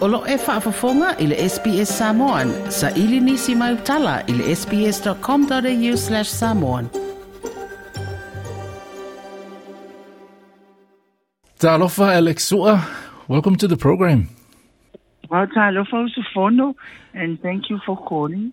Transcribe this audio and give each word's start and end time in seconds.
Olo 0.00 0.26
e 0.26 0.36
whaafafonga 0.36 1.16
i 1.18 1.26
le 1.26 1.48
SBS 1.48 1.98
Samoan. 1.98 2.52
Sa 2.70 2.90
ili 2.90 3.20
nisi 3.20 3.54
mai 3.54 3.74
utala 3.74 4.22
i 4.26 4.32
le 4.32 4.56
sbs.com.au 4.56 5.96
slash 5.96 6.28
samoan. 6.28 6.88
Talofa 11.58 12.16
Alex 12.16 12.48
Sua, 12.48 12.80
welcome 13.28 13.56
to 13.56 13.68
the 13.68 13.76
program. 13.76 14.28
Well, 15.30 15.46
Talofa 15.46 15.96
Usufono, 16.06 16.74
and 17.14 17.38
thank 17.42 17.70
you 17.70 17.78
for 17.86 17.96
calling. 18.08 18.52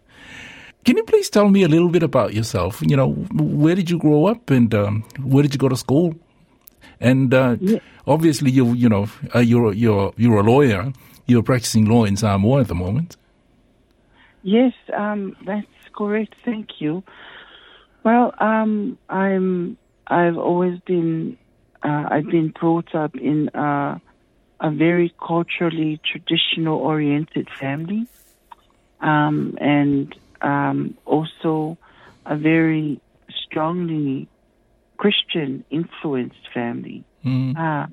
Can 0.84 0.98
you 0.98 1.04
please 1.06 1.30
tell 1.30 1.50
me 1.50 1.64
a 1.64 1.68
little 1.68 1.90
bit 1.90 2.04
about 2.04 2.34
yourself? 2.34 2.82
You 2.82 2.98
know, 2.98 3.14
where 3.34 3.76
did 3.76 3.90
you 3.90 3.98
grow 3.98 4.26
up 4.26 4.50
and 4.50 4.74
um, 4.76 5.04
where 5.24 5.44
did 5.44 5.54
you 5.54 5.60
go 5.60 5.70
to 5.70 5.78
school? 5.78 6.14
And 7.00 7.34
uh, 7.34 7.58
Yeah. 7.60 7.80
obviously, 8.06 8.52
you 8.52 8.74
you 8.74 8.90
know, 8.90 9.08
uh, 9.36 9.40
you're 9.40 9.74
you're 9.74 10.14
you're 10.18 10.40
a 10.40 10.44
lawyer. 10.44 10.92
You're 11.28 11.44
practicing 11.44 11.86
law 11.86 12.06
in 12.06 12.16
Samoa 12.16 12.62
at 12.62 12.68
the 12.68 12.76
moment. 12.76 13.18
Yes, 14.44 14.74
um, 14.96 15.36
that's 15.46 15.68
correct. 15.96 16.36
Thank 16.46 16.80
you. 16.80 17.04
Well, 18.04 18.34
um, 18.40 18.98
I'm. 19.10 19.78
I've 20.08 20.38
always 20.38 20.80
been. 20.86 21.38
Uh, 21.84 22.06
I've 22.10 22.28
been 22.28 22.54
brought 22.60 22.96
up 22.96 23.16
in 23.16 23.50
uh, 23.50 24.00
a 24.62 24.72
very 24.72 25.14
culturally 25.20 26.00
traditional-oriented 26.04 27.50
family, 27.60 28.08
um, 29.02 29.58
and 29.60 30.16
um, 30.42 30.98
also 31.06 31.78
a 32.26 32.36
very 32.38 33.00
strongly 33.30 34.28
Christian 34.98 35.64
influenced 35.70 36.48
family. 36.54 37.04
Mm. 37.26 37.54
Ah, 37.58 37.88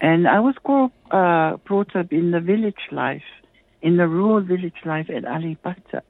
and 0.00 0.26
I 0.26 0.40
was 0.40 0.54
grow, 0.62 0.90
uh, 1.10 1.56
brought 1.58 1.94
up 1.94 2.12
in 2.12 2.30
the 2.30 2.40
village 2.40 2.88
life, 2.90 3.22
in 3.82 3.96
the 3.96 4.08
rural 4.08 4.40
village 4.40 4.80
life 4.84 5.08
at 5.10 5.24
Aleipata. 5.24 6.02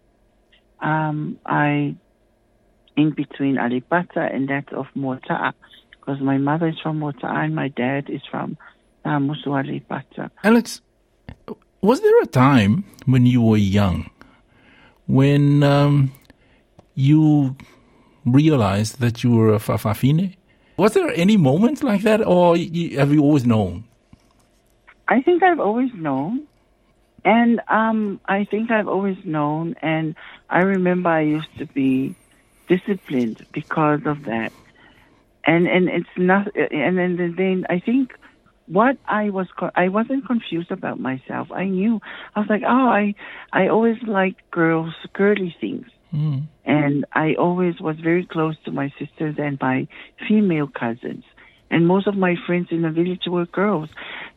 Um, 0.81 1.39
I, 1.45 1.95
in 2.97 3.11
between 3.11 3.57
Aleipata 3.57 4.35
and 4.35 4.49
that 4.49 4.73
of 4.73 4.87
Moata'a, 4.97 5.53
because 5.91 6.21
my 6.21 6.39
mother 6.39 6.69
is 6.69 6.79
from 6.83 7.01
Moata'a 7.01 7.45
and 7.45 7.55
my 7.55 7.69
dad 7.69 8.09
is 8.09 8.23
from 8.31 8.57
uh, 9.05 9.19
Musu 9.19 9.49
Aleipata. 9.49 10.31
Alex, 10.43 10.81
was 11.83 12.01
there 12.01 12.23
a 12.23 12.27
time 12.27 12.85
when 13.07 13.27
you 13.27 13.43
were 13.43 13.57
young 13.57 14.11
when 15.11 15.65
um, 15.65 16.13
you 16.95 17.57
realized 18.25 19.01
that 19.01 19.23
you 19.23 19.31
were 19.33 19.55
a 19.55 19.59
fa'afafine? 19.59 20.37
Was 20.77 20.95
there 20.95 21.11
any 21.15 21.37
moment 21.37 21.83
like 21.83 22.03
that, 22.03 22.27
or 22.27 22.57
have 22.57 23.13
you 23.13 23.23
always 23.23 23.45
known? 23.45 23.85
I 25.09 25.21
think 25.21 25.43
I've 25.43 25.61
always 25.61 25.93
known. 25.95 26.47
And 27.25 27.61
um, 27.69 28.21
I 28.27 28.45
think 28.45 28.71
I've 28.71 28.89
always 28.89 29.19
known. 29.25 29.75
And 29.83 30.15
I 30.49 30.61
remember 30.61 31.11
I 31.11 31.21
used 31.21 31.59
to 31.59 31.67
be 31.67 32.15
disciplined 32.69 33.45
because 33.53 34.07
of 34.07 34.25
that. 34.25 34.53
And 35.45 35.67
and 35.67 35.89
it's 35.89 36.17
not. 36.17 36.55
And 36.57 36.97
then 36.97 37.35
then 37.37 37.67
I 37.69 37.81
think 37.81 38.15
what 38.67 38.97
I 39.07 39.31
was 39.31 39.49
I 39.75 39.89
wasn't 39.89 40.27
confused 40.27 40.71
about 40.71 41.01
myself. 41.01 41.51
I 41.51 41.65
knew 41.65 42.01
I 42.37 42.41
was 42.41 42.49
like, 42.49 42.63
oh, 42.67 42.89
I 42.89 43.15
I 43.53 43.69
always 43.69 44.01
liked 44.05 44.51
girls, 44.51 44.95
girly 45.13 45.55
things. 45.61 45.89
Mm. 46.13 46.49
And 46.65 47.05
I 47.13 47.35
always 47.35 47.81
was 47.81 47.97
very 48.01 48.27
close 48.27 48.57
to 48.65 48.71
my 48.71 48.93
sisters 48.99 49.37
and 49.39 49.59
my 49.61 49.87
female 50.29 50.67
cousins. 50.67 51.25
And 51.71 51.87
most 51.87 52.09
of 52.09 52.17
my 52.17 52.35
friends 52.47 52.69
in 52.73 52.83
the 52.83 52.91
village 52.91 53.23
were 53.27 53.47
girls. 53.47 53.91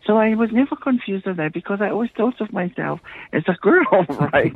So 0.05 0.17
I 0.17 0.35
was 0.35 0.51
never 0.51 0.75
confused 0.75 1.25
of 1.25 1.38
that 1.38 1.51
because 1.51 1.79
I 1.81 1.89
always 1.89 2.11
thought 2.16 2.39
of 2.41 2.53
myself 2.53 2.99
as 3.31 3.44
a 3.47 3.53
girl, 3.53 4.06
right? 4.34 4.53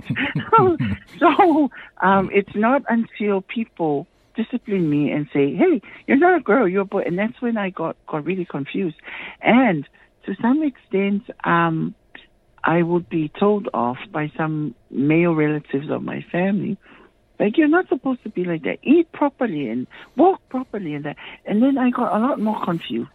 so 1.19 1.71
um, 2.01 2.29
it's 2.31 2.55
not 2.55 2.83
until 2.87 3.41
people 3.41 4.05
discipline 4.35 4.87
me 4.89 5.11
and 5.11 5.27
say, 5.33 5.55
hey, 5.55 5.81
you're 6.05 6.17
not 6.17 6.37
a 6.37 6.41
girl, 6.41 6.67
you're 6.67 6.83
a 6.83 6.85
boy. 6.85 7.01
And 7.01 7.17
that's 7.17 7.41
when 7.41 7.57
I 7.57 7.71
got, 7.71 7.97
got 8.05 8.25
really 8.25 8.45
confused. 8.45 8.97
And 9.41 9.87
to 10.25 10.35
some 10.39 10.61
extent, 10.61 11.23
um, 11.43 11.95
I 12.63 12.83
would 12.83 13.09
be 13.09 13.31
told 13.39 13.69
off 13.73 13.97
by 14.11 14.31
some 14.37 14.75
male 14.91 15.33
relatives 15.33 15.89
of 15.89 16.03
my 16.03 16.23
family 16.31 16.77
like 17.39 17.57
you're 17.57 17.67
not 17.67 17.87
supposed 17.87 18.23
to 18.23 18.29
be 18.29 18.43
like 18.43 18.63
that. 18.63 18.79
Eat 18.83 19.11
properly 19.11 19.69
and 19.69 19.87
walk 20.15 20.41
properly 20.49 20.95
and 20.95 21.05
that. 21.05 21.17
And 21.45 21.61
then 21.61 21.77
I 21.77 21.89
got 21.89 22.15
a 22.15 22.19
lot 22.19 22.39
more 22.39 22.63
confused. 22.63 23.09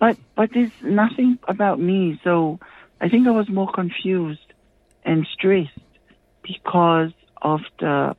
But 0.00 0.16
but 0.36 0.50
there's 0.54 0.72
nothing 0.82 1.38
about 1.48 1.80
me, 1.80 2.20
so 2.22 2.58
I 3.00 3.08
think 3.08 3.26
I 3.26 3.32
was 3.32 3.48
more 3.48 3.70
confused 3.72 4.52
and 5.04 5.26
stressed 5.32 5.70
because 6.42 7.12
of 7.42 7.60
the 7.80 8.16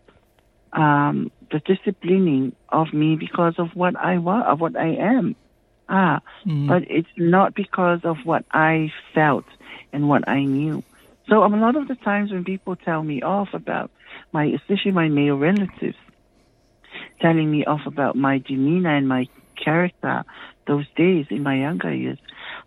um 0.74 1.32
the 1.52 1.60
disciplining 1.66 2.56
of 2.70 2.94
me 2.94 3.16
because 3.16 3.56
of 3.58 3.70
what 3.74 3.96
I 3.96 4.18
was 4.18 4.44
of 4.48 4.60
what 4.60 4.76
I 4.78 4.96
am. 4.96 5.36
Ah, 5.88 6.20
but 6.68 6.84
it's 6.90 7.10
not 7.18 7.56
because 7.56 8.02
of 8.04 8.18
what 8.24 8.46
I 8.52 8.92
felt 9.16 9.46
and 9.92 10.08
what 10.08 10.28
I 10.28 10.44
knew. 10.44 10.84
So 11.30 11.44
um, 11.44 11.54
a 11.54 11.60
lot 11.60 11.76
of 11.76 11.88
the 11.88 11.96
times 11.96 12.32
when 12.32 12.44
people 12.44 12.76
tell 12.76 13.02
me 13.04 13.22
off 13.22 13.50
about 13.54 13.92
my, 14.32 14.46
especially 14.46 14.92
my 14.92 15.08
male 15.08 15.38
relatives, 15.38 15.98
telling 17.22 17.50
me 17.52 17.66
off 17.66 17.82
about 17.86 18.16
my 18.16 18.40
demeanor 18.40 18.96
and 18.96 19.08
my 19.08 19.28
character 19.64 20.24
those 20.68 20.86
days 20.96 21.26
in 21.30 21.44
my 21.44 21.56
younger 21.56 21.94
years, 21.94 22.18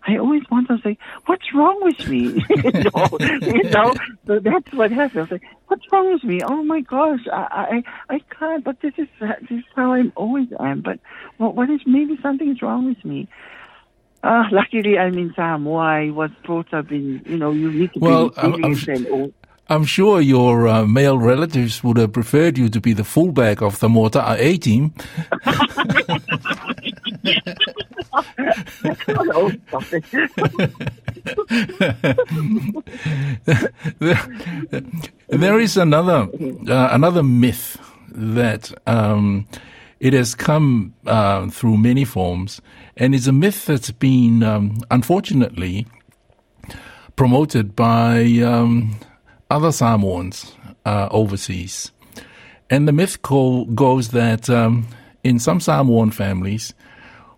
I 0.06 0.16
always 0.18 0.42
wonder, 0.50 0.76
say, 0.82 0.98
what's 1.26 1.54
wrong 1.54 1.78
with 1.82 2.06
me? 2.08 2.44
you 2.50 2.72
know, 2.94 3.08
you 3.40 3.70
know, 3.70 3.94
so 4.26 4.40
that's 4.40 4.72
what 4.72 4.90
was 4.90 5.30
like, 5.30 5.42
what's 5.68 5.84
wrong 5.92 6.12
with 6.12 6.24
me? 6.24 6.40
Oh 6.44 6.62
my 6.64 6.80
gosh, 6.80 7.20
I, 7.32 7.82
I, 8.08 8.14
I 8.14 8.20
can't, 8.38 8.64
but 8.64 8.80
this 8.80 8.92
is, 8.98 9.06
this 9.20 9.58
is 9.58 9.64
how 9.76 9.92
I'm 9.92 10.12
always 10.16 10.48
am. 10.58 10.80
But 10.82 10.98
what, 11.38 11.54
what 11.54 11.70
is, 11.70 11.80
maybe 11.86 12.18
something's 12.22 12.60
wrong 12.60 12.88
with 12.88 13.04
me. 13.04 13.28
Uh, 14.24 14.44
luckily, 14.52 14.98
I'm 14.98 15.16
in 15.18 15.32
Samoa. 15.34 15.78
I 15.82 16.10
was 16.10 16.30
brought 16.44 16.72
up 16.74 16.90
in, 16.92 17.22
you 17.26 17.36
know, 17.38 17.50
you 17.52 17.72
need 17.72 17.92
to 17.94 18.00
Well, 18.00 18.28
be 18.30 18.36
I'm- 18.38 18.64
I'm 18.64 18.74
and 18.88 19.06
all. 19.08 19.32
I'm 19.68 19.84
sure 19.84 20.20
your 20.20 20.68
uh, 20.68 20.86
male 20.86 21.18
relatives 21.18 21.82
would 21.82 21.96
have 21.96 22.12
preferred 22.12 22.58
you 22.58 22.68
to 22.68 22.80
be 22.80 22.92
the 22.92 23.04
fullback 23.04 23.62
of 23.62 23.78
the 23.80 23.88
Mota 23.88 24.34
A 24.38 24.56
team. 24.58 24.92
There 35.28 35.58
is 35.60 35.76
another 35.76 36.28
uh, 36.68 36.88
another 36.92 37.22
myth 37.22 37.78
that 38.08 38.72
um, 38.86 39.46
it 40.00 40.12
has 40.12 40.34
come 40.34 40.94
uh, 41.06 41.48
through 41.48 41.78
many 41.78 42.04
forms, 42.04 42.60
and 42.96 43.14
it's 43.14 43.26
a 43.26 43.32
myth 43.32 43.66
that's 43.66 43.90
been 43.92 44.42
um, 44.42 44.78
unfortunately 44.90 45.86
promoted 47.16 47.74
by 47.76 48.24
um, 48.44 48.98
other 49.52 49.70
Samoans 49.72 50.54
uh, 50.86 51.08
overseas. 51.10 51.92
And 52.70 52.88
the 52.88 52.92
myth 52.92 53.20
co- 53.22 53.66
goes 53.66 54.08
that 54.08 54.48
um, 54.48 54.86
in 55.22 55.38
some 55.38 55.60
Samoan 55.60 56.10
families, 56.10 56.74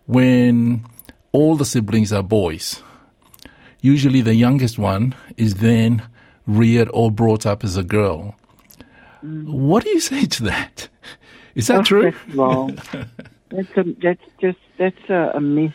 when 0.06 0.84
all 1.32 1.56
the 1.56 1.64
siblings 1.64 2.12
are 2.12 2.22
boys, 2.22 2.82
usually 3.80 4.20
the 4.22 4.34
youngest 4.34 4.78
one 4.78 5.14
is 5.36 5.56
then 5.56 6.02
reared 6.47 6.88
or 6.94 7.10
brought 7.10 7.44
up 7.47 7.64
as 7.64 7.76
a 7.76 7.82
girl. 7.82 8.36
What 9.22 9.82
do 9.84 9.91
you 9.91 10.00
say 10.00 10.26
to 10.26 10.42
that? 10.44 10.88
Is 11.54 11.66
that 11.69 11.81
Oh, 11.81 11.82
true? 11.82 12.02
That's 12.12 12.34
wrong. 12.36 12.78
that's 13.50 13.76
a, 13.76 13.84
that's 14.02 14.20
just 14.41 14.58
that's 14.78 15.08
a, 15.08 15.32
a 15.34 15.40
myth, 15.40 15.72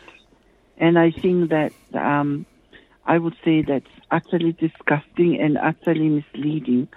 and 0.77 0.99
I 0.99 1.09
think 1.11 1.49
that 1.49 1.73
um, 1.93 2.45
I 3.09 3.17
would 3.17 3.35
say 3.43 3.63
that's 3.67 3.93
utterly 4.11 4.53
disgusting 4.53 5.39
and 5.41 5.57
utterly 5.57 6.09
misleading 6.09 6.87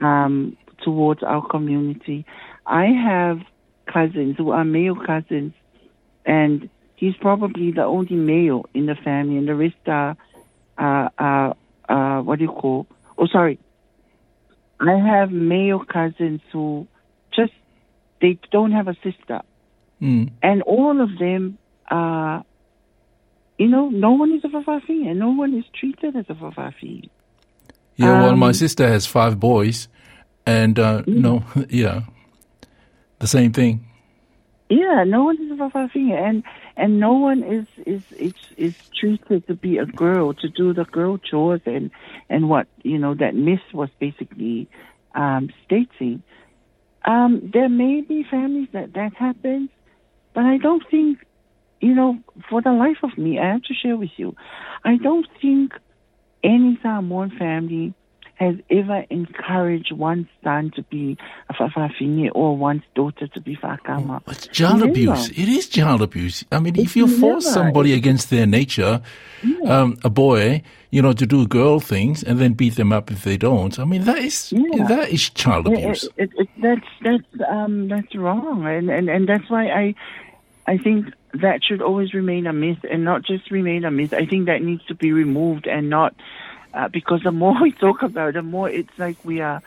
um, 0.00 0.56
towards 0.82 1.22
our 1.22 1.46
community. 1.46 2.24
I 2.66 2.86
have 2.86 3.40
cousins 3.86 4.36
who 4.38 4.52
are 4.52 4.64
male 4.64 4.96
cousins, 4.96 5.52
and 6.24 6.70
he's 6.96 7.14
probably 7.20 7.72
the 7.72 7.84
only 7.84 8.16
male 8.16 8.64
in 8.72 8.86
the 8.86 8.94
family, 8.94 9.36
and 9.36 9.46
the 9.46 9.54
rest 9.54 9.76
are, 9.86 10.16
uh, 10.78 11.08
uh, 11.18 11.52
uh, 11.92 12.22
what 12.22 12.38
do 12.38 12.46
you 12.46 12.52
call? 12.52 12.86
Oh, 13.18 13.26
sorry. 13.26 13.58
I 14.80 14.96
have 14.96 15.30
male 15.30 15.84
cousins 15.84 16.40
who 16.52 16.88
just 17.36 17.52
they 18.22 18.38
don't 18.50 18.72
have 18.72 18.88
a 18.88 18.96
sister, 19.04 19.42
Mm. 20.00 20.30
and 20.42 20.62
all 20.62 21.02
of 21.02 21.18
them 21.18 21.58
are, 21.90 22.46
you 23.60 23.68
know, 23.74 23.84
no 23.90 24.12
one 24.12 24.30
is 24.36 24.42
a 24.44 24.48
Fafafi, 24.48 24.98
and 25.08 25.18
no 25.18 25.30
one 25.42 25.52
is 25.60 25.66
treated 25.78 26.16
as 26.16 26.26
a 26.28 26.34
Fafafi. 26.42 27.08
Yeah, 27.96 28.22
well, 28.22 28.36
my 28.36 28.48
Um, 28.48 28.54
sister 28.54 28.88
has 28.88 29.04
five 29.06 29.38
boys, 29.38 29.88
and 30.46 30.78
uh, 30.78 31.02
no, 31.06 31.44
yeah, 31.68 31.98
the 33.18 33.26
same 33.26 33.52
thing. 33.52 33.74
Yeah, 34.70 35.04
no 35.04 35.24
one 35.24 35.36
is 35.42 35.50
a 35.50 35.56
fa'afafine, 35.56 36.16
and 36.28 36.42
and 36.76 37.00
no 37.00 37.14
one 37.28 37.42
is 37.42 37.66
is 37.94 38.02
is 38.26 38.34
is 38.56 38.74
treated 38.98 39.40
to 39.48 39.54
be 39.54 39.78
a 39.78 39.84
girl 39.84 40.32
to 40.42 40.48
do 40.48 40.72
the 40.72 40.84
girl 40.84 41.18
chores 41.18 41.60
and 41.66 41.90
and 42.32 42.48
what 42.48 42.66
you 42.84 42.96
know 42.96 43.14
that 43.14 43.34
Miss 43.34 43.60
was 43.74 43.90
basically 43.98 44.68
um, 45.14 45.50
stating. 45.64 46.22
Um, 47.04 47.50
there 47.52 47.68
may 47.68 48.00
be 48.00 48.22
families 48.22 48.68
that 48.72 48.92
that 48.94 49.12
happens, 49.14 49.70
but 50.34 50.44
I 50.44 50.56
don't 50.58 50.84
think, 50.90 51.18
you 51.80 51.94
know, 51.94 52.18
for 52.48 52.60
the 52.62 52.72
life 52.72 52.98
of 53.02 53.16
me, 53.16 53.38
I 53.38 53.52
have 53.52 53.62
to 53.62 53.74
share 53.74 53.96
with 53.96 54.10
you, 54.16 54.34
I 54.84 54.96
don't 54.96 55.26
think 55.40 55.72
any 56.42 56.78
Samoan 56.82 57.30
family 57.38 57.94
has 58.36 58.54
ever 58.70 59.04
encouraged 59.10 59.92
one 59.92 60.26
son 60.42 60.70
to 60.74 60.82
be 60.84 61.18
a 61.50 61.52
fa'afafine 61.52 62.30
or 62.34 62.56
one's 62.56 62.82
daughter 62.94 63.28
to 63.28 63.40
be 63.40 63.54
fa'atama. 63.54 64.22
It's 64.28 64.48
child 64.48 64.78
Never. 64.80 64.90
abuse. 64.90 65.28
It 65.28 65.48
is 65.48 65.68
child 65.68 66.00
abuse. 66.00 66.42
I 66.50 66.58
mean, 66.58 66.74
if 66.76 66.82
It's 66.82 66.96
you 66.96 67.06
force 67.06 67.44
somebody 67.44 67.92
against 67.92 68.30
their 68.30 68.46
nature, 68.46 69.02
um, 69.66 69.98
a 70.02 70.08
boy, 70.08 70.62
you 70.90 71.02
know, 71.02 71.12
to 71.12 71.26
do 71.26 71.46
girl 71.46 71.80
things 71.80 72.22
and 72.22 72.38
then 72.38 72.54
beat 72.54 72.76
them 72.76 72.94
up 72.94 73.10
if 73.10 73.24
they 73.24 73.36
don't, 73.36 73.78
I 73.78 73.84
mean, 73.84 74.04
that 74.04 74.18
is 74.18 74.52
Yeah. 74.52 74.86
that 74.88 75.10
is 75.10 75.28
child 75.28 75.66
abuse. 75.66 76.04
It, 76.16 76.30
it, 76.30 76.30
it, 76.38 76.48
that's 76.62 76.90
that's 77.02 77.50
um, 77.50 77.88
that's 77.88 78.14
wrong, 78.14 78.66
and, 78.66 78.88
and 78.88 79.10
and 79.10 79.28
that's 79.28 79.50
why 79.50 79.68
I 79.68 79.94
I 80.66 80.78
think 80.78 81.12
that 81.34 81.62
should 81.64 81.82
always 81.82 82.14
remain 82.14 82.46
a 82.46 82.52
myth, 82.52 82.84
and 82.90 83.04
not 83.04 83.22
just 83.22 83.50
remain 83.50 83.84
a 83.84 83.90
myth. 83.90 84.12
I 84.12 84.26
think 84.26 84.46
that 84.46 84.62
needs 84.62 84.84
to 84.86 84.94
be 84.94 85.12
removed, 85.12 85.66
and 85.66 85.90
not 85.90 86.14
uh, 86.74 86.88
because 86.88 87.22
the 87.22 87.32
more 87.42 87.60
we 87.60 87.72
talk 87.72 88.02
about 88.02 88.30
it, 88.30 88.34
the 88.34 88.42
more 88.42 88.68
it's 88.68 88.98
like 88.98 89.16
we 89.24 89.40
are 89.40 89.62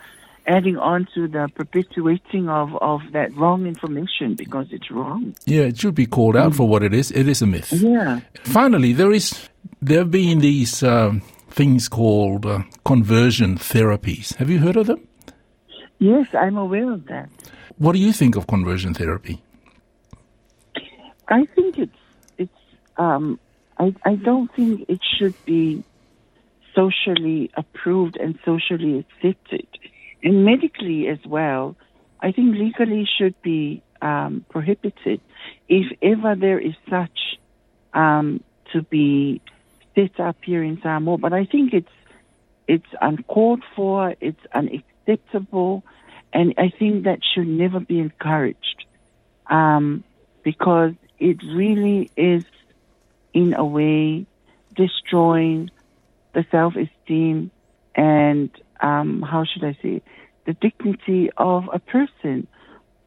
adding 0.45 0.77
on 0.77 1.07
to 1.15 1.27
the 1.27 1.49
perpetuating 1.55 2.49
of 2.49 2.75
of 2.81 3.01
that 3.13 3.35
wrong 3.35 3.65
information 3.65 4.35
because 4.35 4.67
it's 4.71 4.91
wrong. 4.91 5.35
Yeah, 5.45 5.63
it 5.63 5.77
should 5.77 5.95
be 5.95 6.05
called 6.05 6.35
out 6.35 6.55
for 6.55 6.67
what 6.67 6.83
it 6.83 6.93
is. 6.93 7.11
It 7.11 7.27
is 7.27 7.41
a 7.41 7.45
myth. 7.45 7.71
Yeah. 7.71 8.21
Finally, 8.43 8.93
there 8.93 9.11
is 9.11 9.49
there 9.81 9.99
have 9.99 10.11
been 10.11 10.39
these 10.39 10.83
um, 10.83 11.21
things 11.49 11.87
called 11.87 12.45
uh, 12.45 12.63
conversion 12.83 13.57
therapies. 13.57 14.35
Have 14.35 14.49
you 14.49 14.59
heard 14.59 14.75
of 14.75 14.87
them? 14.87 15.07
Yes, 15.99 16.27
I'm 16.33 16.57
aware 16.57 16.91
of 16.91 17.05
that. 17.05 17.29
What 17.77 17.93
do 17.93 17.99
you 17.99 18.11
think 18.11 18.35
of 18.35 18.47
conversion 18.47 18.93
therapy? 18.93 19.42
I 21.27 21.45
think 21.45 21.77
it's 21.77 21.97
it's 22.37 22.59
um 22.97 23.39
I 23.77 23.95
I 24.03 24.15
don't 24.15 24.53
think 24.55 24.85
it 24.89 24.99
should 25.17 25.35
be 25.45 25.83
socially 26.75 27.51
approved 27.55 28.17
and 28.17 28.37
socially 28.45 28.99
accepted. 28.99 29.67
And 30.23 30.45
medically 30.45 31.07
as 31.07 31.19
well, 31.25 31.75
I 32.21 32.31
think 32.31 32.55
legally 32.55 33.07
should 33.17 33.39
be 33.41 33.83
um, 34.01 34.45
prohibited 34.49 35.21
if 35.67 35.97
ever 36.01 36.35
there 36.35 36.59
is 36.59 36.73
such 36.89 37.37
um, 37.93 38.43
to 38.71 38.81
be 38.81 39.41
set 39.95 40.19
up 40.19 40.37
here 40.43 40.63
in 40.63 40.81
Samoa. 40.81 41.17
But 41.17 41.33
I 41.33 41.45
think 41.45 41.73
it's 41.73 41.91
it's 42.67 42.93
uncalled 43.01 43.61
for, 43.75 44.15
it's 44.21 44.39
unacceptable, 44.53 45.83
and 46.31 46.53
I 46.57 46.69
think 46.69 47.03
that 47.03 47.19
should 47.33 47.47
never 47.47 47.81
be 47.81 47.99
encouraged 47.99 48.85
um, 49.49 50.05
because 50.43 50.93
it 51.23 51.41
really 51.41 52.11
is, 52.17 52.43
in 53.33 53.53
a 53.53 53.63
way, 53.63 54.25
destroying 54.75 55.71
the 56.33 56.45
self-esteem 56.51 57.49
and 57.95 58.49
um, 58.81 59.21
how 59.21 59.45
should 59.45 59.63
I 59.63 59.77
say, 59.81 60.01
the 60.45 60.53
dignity 60.53 61.31
of 61.37 61.69
a 61.71 61.79
person, 61.79 62.47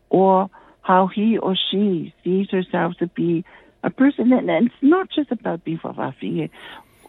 or 0.09 0.49
how 0.81 1.09
he 1.09 1.37
or 1.37 1.55
she 1.71 2.15
sees 2.25 2.49
herself 2.51 2.95
to 3.01 3.07
be 3.09 3.45
a 3.83 3.91
person. 3.91 4.33
And, 4.33 4.49
and 4.49 4.67
it's 4.69 4.75
not 4.81 5.11
just 5.11 5.31
about 5.31 5.65
being 5.65 5.79
fa'afafine 5.79 6.49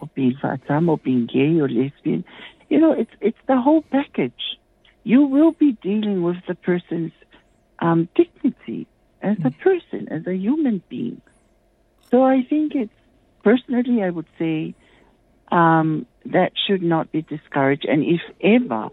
or 0.01 0.09
being 0.13 0.35
fa'atama 0.43 0.89
or 0.89 0.97
being 0.97 1.25
gay 1.25 1.57
or 1.61 1.69
lesbian. 1.69 2.25
You 2.69 2.79
know, 2.81 2.91
it's 2.91 3.11
it's 3.21 3.37
the 3.47 3.61
whole 3.61 3.83
package. 3.83 4.59
You 5.03 5.21
will 5.23 5.53
be 5.53 5.71
dealing 5.81 6.21
with 6.23 6.37
the 6.47 6.55
person's 6.55 7.13
um, 7.79 8.09
dignity 8.13 8.87
as 9.21 9.37
a 9.43 9.51
person, 9.51 10.07
as 10.09 10.25
a 10.27 10.35
human 10.35 10.81
being. 10.89 11.21
So 12.09 12.23
I 12.23 12.43
think 12.43 12.75
it's 12.75 12.93
personally, 13.43 14.03
I 14.03 14.09
would 14.09 14.27
say 14.39 14.73
um, 15.51 16.05
that 16.25 16.51
should 16.67 16.81
not 16.81 17.11
be 17.11 17.21
discouraged. 17.21 17.85
And 17.85 18.03
if 18.03 18.21
ever 18.41 18.89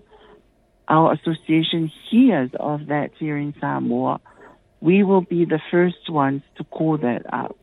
our 0.88 1.12
association 1.12 1.90
hears 2.10 2.50
of 2.58 2.86
that 2.86 3.10
here 3.18 3.36
in 3.36 3.54
Samoa, 3.60 4.20
we 4.80 5.02
will 5.02 5.22
be 5.22 5.44
the 5.44 5.60
first 5.70 6.10
ones 6.10 6.42
to 6.56 6.64
call 6.64 6.98
that 6.98 7.22
out. 7.32 7.58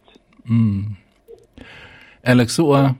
Alex 2.23 2.53
Sua, 2.53 2.95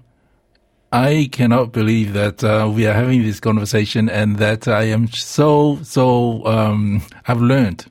I 0.91 1.29
cannot 1.31 1.71
believe 1.71 2.13
that 2.13 2.43
uh, 2.43 2.69
we 2.73 2.85
are 2.85 2.93
having 2.93 3.23
this 3.23 3.39
conversation 3.39 4.09
and 4.09 4.37
that 4.37 4.67
I 4.67 4.83
am 4.83 5.07
so, 5.07 5.79
so, 5.83 6.45
um, 6.45 7.01
I've 7.27 7.41
learned 7.41 7.85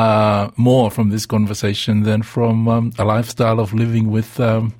uh, 0.00 0.50
more 0.56 0.90
from 0.90 1.10
this 1.10 1.26
conversation 1.26 2.04
than 2.04 2.22
from 2.22 2.68
um, 2.68 2.92
a 2.98 3.04
lifestyle 3.04 3.60
of 3.60 3.74
living 3.74 4.10
with 4.10 4.40
um, 4.40 4.72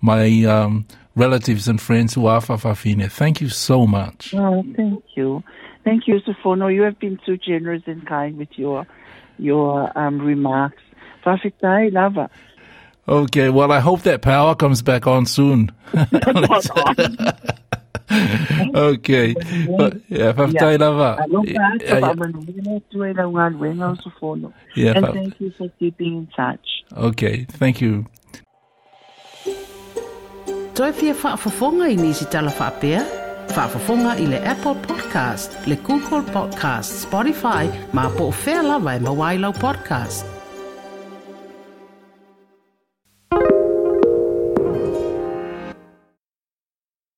my 0.00 0.44
um, 0.44 0.84
relatives 1.14 1.68
and 1.68 1.80
friends 1.80 2.14
who 2.14 2.26
are 2.26 2.40
Fa'afafine. 2.40 3.08
Thank 3.10 3.40
you 3.40 3.48
so 3.48 3.86
much. 3.86 4.34
Oh, 4.34 4.64
thank 4.76 5.04
you. 5.14 5.44
Thank 5.84 6.08
you, 6.08 6.20
Sofono. 6.20 6.74
You 6.74 6.82
have 6.82 6.98
been 6.98 7.20
so 7.24 7.36
generous 7.36 7.82
and 7.86 8.04
kind 8.06 8.36
with 8.36 8.48
your 8.56 8.86
your 9.38 9.96
um, 9.96 10.20
remarks. 10.20 10.82
Fafitai 11.24 11.92
lava. 11.92 12.28
Okay, 13.06 13.50
well, 13.50 13.70
I 13.70 13.80
hope 13.80 14.02
that 14.02 14.22
power 14.22 14.54
comes 14.54 14.82
back 14.82 15.06
on 15.06 15.26
soon. 15.26 15.70
okay. 18.74 19.34
Eh, 19.34 19.66
eh, 19.80 19.90
yeah, 20.08 20.32
Faftai 20.36 20.78
Lava. 20.78 21.16
Ah, 21.18 21.24
Aloha, 21.24 21.44
eh, 21.46 21.52
Yeah, 21.54 21.74
yeah. 21.80 22.00
kapamanungina 22.00 22.80
tuela 22.90 23.26
um 23.28 23.34
ngal 23.34 23.54
wenga 23.60 23.96
Sofono. 24.02 24.52
Yeah, 24.76 24.96
And 24.96 25.06
thank 25.14 25.40
you 25.40 25.50
for 25.58 25.68
keeping 25.78 26.16
in 26.16 26.26
touch. 26.36 26.84
Okay, 26.96 27.46
thank 27.58 27.80
you. 27.80 28.06
Toi 30.74 30.92
fia 30.92 31.14
whaafafonga 31.14 31.88
i 31.88 31.96
nisi 31.96 32.24
tala 32.24 32.50
whaapea? 32.50 33.02
Whaafafonga 33.56 34.16
i 34.18 34.26
le 34.26 34.38
Apple 34.42 34.74
Podcast, 34.74 35.66
le 35.66 35.76
Google 35.76 36.22
Podcast, 36.32 37.06
Spotify, 37.06 37.68
ma 37.92 38.08
po 38.10 38.24
o 38.28 38.34
whea 38.46 38.62
lawa 38.62 38.96
e 38.96 38.98
mawailau 38.98 39.52
podcast. 39.52 40.33